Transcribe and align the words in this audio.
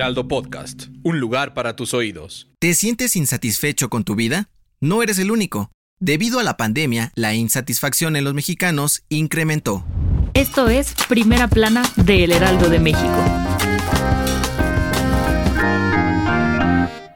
Heraldo 0.00 0.28
Podcast, 0.28 0.84
un 1.02 1.20
lugar 1.20 1.52
para 1.52 1.76
tus 1.76 1.92
oídos. 1.92 2.48
¿Te 2.58 2.72
sientes 2.72 3.16
insatisfecho 3.16 3.90
con 3.90 4.02
tu 4.02 4.14
vida? 4.14 4.48
No 4.80 5.02
eres 5.02 5.18
el 5.18 5.30
único. 5.30 5.72
Debido 5.98 6.40
a 6.40 6.42
la 6.42 6.56
pandemia, 6.56 7.12
la 7.16 7.34
insatisfacción 7.34 8.16
en 8.16 8.24
los 8.24 8.32
mexicanos 8.32 9.02
incrementó. 9.10 9.84
Esto 10.32 10.70
es 10.70 10.94
Primera 11.06 11.48
Plana 11.48 11.82
de 11.96 12.24
El 12.24 12.32
Heraldo 12.32 12.70
de 12.70 12.80
México. 12.80 13.24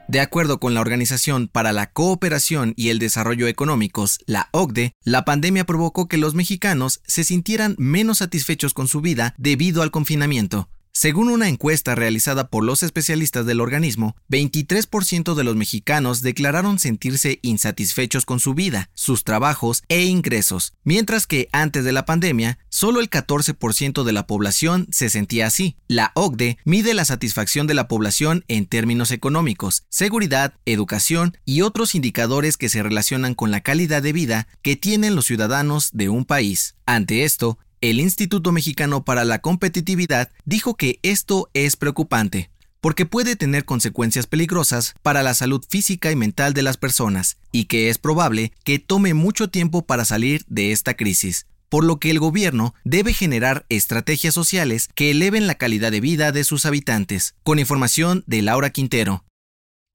De 0.06 0.20
acuerdo 0.20 0.60
con 0.60 0.74
la 0.74 0.82
Organización 0.82 1.48
para 1.48 1.72
la 1.72 1.90
Cooperación 1.90 2.74
y 2.76 2.90
el 2.90 2.98
Desarrollo 2.98 3.48
Económicos, 3.48 4.18
la 4.26 4.50
OCDE, 4.52 4.92
la 5.04 5.24
pandemia 5.24 5.64
provocó 5.64 6.06
que 6.06 6.18
los 6.18 6.34
mexicanos 6.34 7.00
se 7.06 7.24
sintieran 7.24 7.76
menos 7.78 8.18
satisfechos 8.18 8.74
con 8.74 8.88
su 8.88 9.00
vida 9.00 9.34
debido 9.38 9.80
al 9.80 9.90
confinamiento. 9.90 10.68
Según 10.96 11.28
una 11.28 11.48
encuesta 11.48 11.96
realizada 11.96 12.46
por 12.46 12.62
los 12.62 12.84
especialistas 12.84 13.44
del 13.46 13.60
organismo, 13.60 14.14
23% 14.30 15.34
de 15.34 15.42
los 15.42 15.56
mexicanos 15.56 16.22
declararon 16.22 16.78
sentirse 16.78 17.40
insatisfechos 17.42 18.24
con 18.24 18.38
su 18.38 18.54
vida, 18.54 18.90
sus 18.94 19.24
trabajos 19.24 19.82
e 19.88 20.04
ingresos, 20.04 20.72
mientras 20.84 21.26
que 21.26 21.48
antes 21.50 21.82
de 21.82 21.90
la 21.90 22.06
pandemia, 22.06 22.60
solo 22.68 23.00
el 23.00 23.10
14% 23.10 24.04
de 24.04 24.12
la 24.12 24.28
población 24.28 24.86
se 24.92 25.10
sentía 25.10 25.48
así. 25.48 25.76
La 25.88 26.12
OCDE 26.14 26.58
mide 26.64 26.94
la 26.94 27.04
satisfacción 27.04 27.66
de 27.66 27.74
la 27.74 27.88
población 27.88 28.44
en 28.46 28.66
términos 28.66 29.10
económicos, 29.10 29.82
seguridad, 29.88 30.54
educación 30.64 31.36
y 31.44 31.62
otros 31.62 31.96
indicadores 31.96 32.56
que 32.56 32.68
se 32.68 32.84
relacionan 32.84 33.34
con 33.34 33.50
la 33.50 33.62
calidad 33.62 34.00
de 34.00 34.12
vida 34.12 34.46
que 34.62 34.76
tienen 34.76 35.16
los 35.16 35.26
ciudadanos 35.26 35.90
de 35.92 36.08
un 36.08 36.24
país. 36.24 36.76
Ante 36.86 37.24
esto, 37.24 37.58
el 37.90 38.00
Instituto 38.00 38.50
Mexicano 38.50 39.04
para 39.04 39.26
la 39.26 39.40
Competitividad 39.40 40.30
dijo 40.46 40.74
que 40.74 41.00
esto 41.02 41.50
es 41.52 41.76
preocupante, 41.76 42.50
porque 42.80 43.04
puede 43.04 43.36
tener 43.36 43.66
consecuencias 43.66 44.26
peligrosas 44.26 44.94
para 45.02 45.22
la 45.22 45.34
salud 45.34 45.62
física 45.68 46.10
y 46.10 46.16
mental 46.16 46.54
de 46.54 46.62
las 46.62 46.78
personas, 46.78 47.36
y 47.52 47.66
que 47.66 47.90
es 47.90 47.98
probable 47.98 48.52
que 48.64 48.78
tome 48.78 49.12
mucho 49.12 49.50
tiempo 49.50 49.84
para 49.84 50.06
salir 50.06 50.46
de 50.48 50.72
esta 50.72 50.94
crisis, 50.94 51.46
por 51.68 51.84
lo 51.84 51.98
que 51.98 52.10
el 52.10 52.20
gobierno 52.20 52.74
debe 52.84 53.12
generar 53.12 53.66
estrategias 53.68 54.32
sociales 54.32 54.88
que 54.94 55.10
eleven 55.10 55.46
la 55.46 55.56
calidad 55.56 55.92
de 55.92 56.00
vida 56.00 56.32
de 56.32 56.44
sus 56.44 56.64
habitantes. 56.64 57.34
Con 57.42 57.58
información 57.58 58.24
de 58.26 58.40
Laura 58.40 58.70
Quintero. 58.70 59.24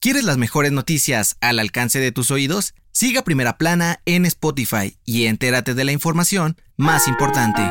¿Quieres 0.01 0.23
las 0.23 0.37
mejores 0.37 0.71
noticias 0.71 1.35
al 1.41 1.59
alcance 1.59 1.99
de 1.99 2.13
tus 2.13 2.31
oídos? 2.31 2.73
Siga 2.93 3.21
Primera 3.21 3.57
Plana 3.57 3.99
en 4.05 4.25
Spotify 4.25 4.97
y 5.03 5.25
entérate 5.25 5.73
de 5.73 5.83
la 5.83 5.91
información 5.91 6.55
más 6.77 7.09
importante. 7.09 7.69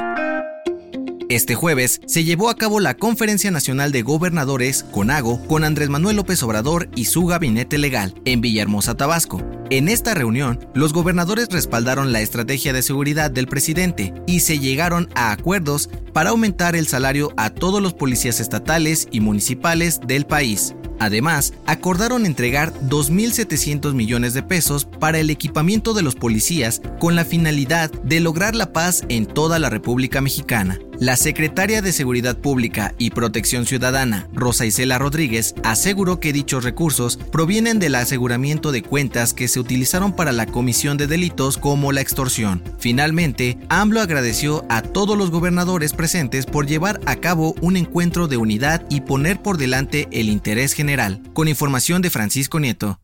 Este 1.31 1.55
jueves 1.55 2.03
se 2.07 2.25
llevó 2.25 2.51
a 2.51 2.57
cabo 2.57 2.81
la 2.81 2.99
Conferencia 2.99 3.51
Nacional 3.51 3.93
de 3.93 4.03
Gobernadores, 4.03 4.83
CONAGO, 4.91 5.47
con 5.47 5.65
Andrés 5.65 5.89
Manuel 5.89 6.17
López 6.17 6.43
Obrador 6.43 6.91
y 6.95 7.07
su 7.07 7.25
gabinete 7.25 7.79
legal 7.79 8.15
en 8.27 8.43
Villahermosa, 8.43 8.95
Tabasco. 8.95 9.43
En 9.71 9.89
esta 9.89 10.13
reunión, 10.13 10.69
los 10.75 10.93
gobernadores 10.93 11.49
respaldaron 11.51 12.13
la 12.13 12.21
estrategia 12.21 12.75
de 12.75 12.83
seguridad 12.83 13.31
del 13.31 13.47
presidente 13.47 14.13
y 14.27 14.41
se 14.41 14.59
llegaron 14.59 15.09
a 15.15 15.33
acuerdos 15.33 15.89
para 16.13 16.31
aumentar 16.31 16.77
el 16.77 16.89
salario 16.89 17.33
a 17.39 17.49
todos 17.49 17.81
los 17.81 17.95
policías 17.95 18.39
estatales 18.39 19.09
y 19.11 19.21
municipales 19.21 20.01
del 20.07 20.27
país. 20.27 20.75
Además, 20.99 21.53
acordaron 21.67 22.27
entregar 22.27 22.73
2.700 22.81 23.95
millones 23.95 24.35
de 24.35 24.43
pesos 24.43 24.85
para 24.85 25.19
el 25.19 25.31
equipamiento 25.31 25.95
de 25.95 26.03
los 26.03 26.15
policías 26.15 26.83
con 26.99 27.17
la 27.17 27.25
finalidad 27.25 27.91
de 27.91 28.21
lograr 28.21 28.55
la 28.55 28.73
paz 28.73 29.05
en 29.09 29.27
toda 29.27 29.59
la 29.59 29.71
República 29.71 30.21
Mexicana. 30.21 30.79
La 31.01 31.17
secretaria 31.17 31.81
de 31.81 31.93
Seguridad 31.93 32.37
Pública 32.37 32.93
y 32.99 33.11
Protección 33.11 33.67
Ciudadana, 33.67 34.29
Rosa 34.33 34.67
Isela 34.67 34.99
Rodríguez, 34.99 35.55
aseguró 35.63 36.19
que 36.19 36.33
dichos 36.33 36.65
recursos 36.65 37.17
provienen 37.17 37.79
del 37.79 37.95
aseguramiento 37.95 38.73
de 38.73 38.83
cuentas 38.83 39.33
que 39.33 39.47
se 39.47 39.61
utilizaron 39.61 40.13
para 40.13 40.33
la 40.33 40.47
comisión 40.47 40.97
de 40.97 41.07
delitos 41.07 41.57
como 41.57 41.93
la 41.93 42.01
extorsión. 42.01 42.65
Finalmente, 42.81 43.59
AMLO 43.69 44.01
agradeció 44.01 44.67
a 44.69 44.83
todos 44.83 45.17
los 45.17 45.31
gobernadores 45.31 45.93
presentes 45.93 46.47
por 46.47 46.67
llevar 46.67 46.99
a 47.07 47.15
cabo 47.15 47.55
un 47.61 47.77
encuentro 47.77 48.27
de 48.27 48.37
unidad 48.37 48.85
y 48.91 49.03
poner 49.03 49.41
por 49.41 49.57
delante 49.57 50.09
el 50.11 50.29
interés 50.29 50.73
general. 50.73 51.23
Con 51.33 51.47
información 51.47 52.03
de 52.03 52.11
Francisco 52.11 52.59
Nieto. 52.59 52.99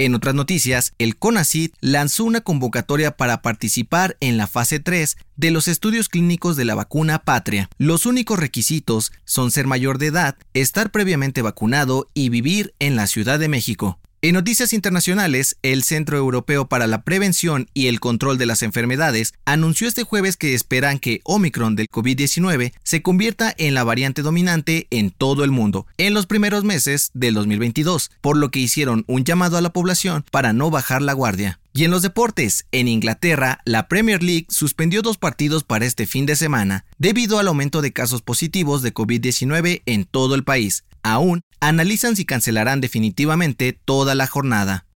En 0.00 0.14
otras 0.14 0.36
noticias, 0.36 0.94
el 0.98 1.16
CONACYT 1.16 1.74
lanzó 1.80 2.22
una 2.22 2.40
convocatoria 2.40 3.16
para 3.16 3.42
participar 3.42 4.16
en 4.20 4.36
la 4.36 4.46
fase 4.46 4.78
3 4.78 5.16
de 5.34 5.50
los 5.50 5.66
estudios 5.66 6.08
clínicos 6.08 6.56
de 6.56 6.64
la 6.64 6.76
vacuna 6.76 7.24
Patria. 7.24 7.68
Los 7.78 8.06
únicos 8.06 8.38
requisitos 8.38 9.10
son 9.24 9.50
ser 9.50 9.66
mayor 9.66 9.98
de 9.98 10.06
edad, 10.06 10.36
estar 10.54 10.92
previamente 10.92 11.42
vacunado 11.42 12.08
y 12.14 12.28
vivir 12.28 12.74
en 12.78 12.94
la 12.94 13.08
Ciudad 13.08 13.40
de 13.40 13.48
México. 13.48 13.98
En 14.20 14.34
noticias 14.34 14.72
internacionales, 14.72 15.56
el 15.62 15.84
Centro 15.84 16.16
Europeo 16.16 16.66
para 16.66 16.88
la 16.88 17.02
Prevención 17.02 17.68
y 17.72 17.86
el 17.86 18.00
Control 18.00 18.36
de 18.36 18.46
las 18.46 18.64
Enfermedades 18.64 19.32
anunció 19.44 19.86
este 19.86 20.02
jueves 20.02 20.36
que 20.36 20.54
esperan 20.54 20.98
que 20.98 21.20
Omicron 21.22 21.76
del 21.76 21.88
COVID-19 21.88 22.72
se 22.82 23.00
convierta 23.00 23.54
en 23.58 23.74
la 23.74 23.84
variante 23.84 24.22
dominante 24.22 24.88
en 24.90 25.12
todo 25.12 25.44
el 25.44 25.52
mundo 25.52 25.86
en 25.98 26.14
los 26.14 26.26
primeros 26.26 26.64
meses 26.64 27.12
del 27.14 27.34
2022, 27.34 28.10
por 28.20 28.36
lo 28.36 28.50
que 28.50 28.58
hicieron 28.58 29.04
un 29.06 29.22
llamado 29.22 29.56
a 29.56 29.60
la 29.60 29.72
población 29.72 30.24
para 30.32 30.52
no 30.52 30.68
bajar 30.68 31.00
la 31.00 31.12
guardia. 31.12 31.60
Y 31.72 31.84
en 31.84 31.92
los 31.92 32.02
deportes, 32.02 32.66
en 32.72 32.88
Inglaterra, 32.88 33.60
la 33.64 33.86
Premier 33.86 34.20
League 34.20 34.46
suspendió 34.48 35.00
dos 35.00 35.16
partidos 35.16 35.62
para 35.62 35.86
este 35.86 36.08
fin 36.08 36.26
de 36.26 36.34
semana 36.34 36.86
debido 36.98 37.38
al 37.38 37.46
aumento 37.46 37.82
de 37.82 37.92
casos 37.92 38.22
positivos 38.22 38.82
de 38.82 38.92
COVID-19 38.92 39.82
en 39.86 40.06
todo 40.06 40.34
el 40.34 40.42
país. 40.42 40.82
Aún 41.04 41.42
analizan 41.60 42.16
si 42.16 42.24
cancelarán 42.24 42.80
definitivamente 42.80 43.72
toda 43.72 44.14
la 44.14 44.26
jornada. 44.26 44.86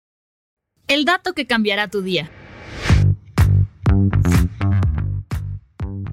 El 0.88 1.04
dato 1.04 1.32
que 1.32 1.46
cambiará 1.46 1.88
tu 1.88 2.02
día. 2.02 2.30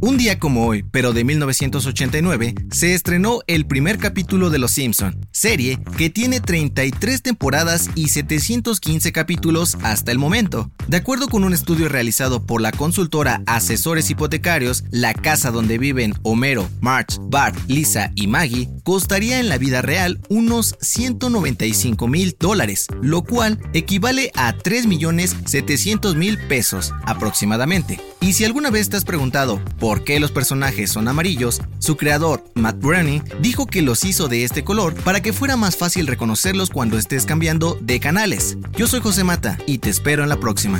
Un 0.01 0.17
día 0.17 0.39
como 0.39 0.65
hoy, 0.65 0.83
pero 0.83 1.11
de 1.11 1.25
1989, 1.25 2.55
se 2.71 2.93
estrenó 2.93 3.41
el 3.47 3.65
primer 3.67 3.97
capítulo 3.97 4.49
de 4.49 4.57
Los 4.57 4.71
Simpson, 4.71 5.19
serie 5.31 5.77
que 5.97 6.09
tiene 6.09 6.39
33 6.39 7.21
temporadas 7.21 7.89
y 7.95 8.07
715 8.07 9.11
capítulos 9.11 9.77
hasta 9.83 10.13
el 10.13 10.17
momento. 10.17 10.71
De 10.87 10.95
acuerdo 10.95 11.27
con 11.27 11.43
un 11.43 11.53
estudio 11.53 11.89
realizado 11.89 12.45
por 12.45 12.61
la 12.61 12.71
consultora 12.71 13.41
Asesores 13.45 14.09
Hipotecarios, 14.09 14.85
la 14.89 15.13
casa 15.13 15.51
donde 15.51 15.77
viven 15.77 16.13
Homero, 16.23 16.69
Marge, 16.79 17.17
Bart, 17.23 17.57
Lisa 17.67 18.13
y 18.16 18.27
Maggie 18.27 18.69
costaría 18.89 19.39
en 19.39 19.50
la 19.50 19.59
vida 19.59 19.83
real 19.83 20.19
unos 20.29 20.75
195 20.81 22.07
mil 22.07 22.35
dólares, 22.39 22.88
lo 23.03 23.22
cual 23.22 23.59
equivale 23.73 24.31
a 24.33 24.51
3 24.57 24.88
millones 24.88 25.35
700 25.45 26.16
mil 26.16 26.39
pesos 26.47 26.91
aproximadamente. 27.05 27.99
Y 28.19 28.33
si 28.33 28.45
alguna 28.45 28.72
vez 28.72 28.89
te 28.89 28.97
has 28.97 29.05
preguntado 29.05 29.61
por 29.78 30.03
qué 30.03 30.19
los 30.19 30.31
personajes 30.31 30.89
son 30.89 31.07
amarillos, 31.07 31.61
su 31.78 31.97
creador, 31.97 32.43
Matt 32.55 32.81
Groening, 32.81 33.22
dijo 33.43 33.67
que 33.67 33.84
los 33.84 34.03
hizo 34.03 34.28
de 34.28 34.43
este 34.43 34.64
color 34.64 34.96
para 34.96 35.22
que 35.22 35.34
fuera 35.34 35.55
más 35.55 35.78
fácil 35.78 36.08
reconocerlos 36.08 36.72
cuando 36.72 36.97
estés 36.97 37.28
cambiando 37.28 37.78
de 37.81 37.99
canales. 37.99 38.58
Yo 38.75 38.87
soy 38.87 39.02
José 39.02 39.23
Mata 39.23 39.59
y 39.67 39.78
te 39.78 39.91
espero 39.91 40.23
en 40.23 40.29
la 40.29 40.40
próxima. 40.40 40.79